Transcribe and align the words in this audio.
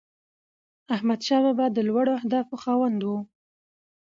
احمدشاه 0.95 1.41
بابا 1.45 1.65
د 1.75 1.79
لوړو 1.89 2.11
اهدافو 2.19 2.55
خاوند 2.63 2.99
و. 3.03 3.09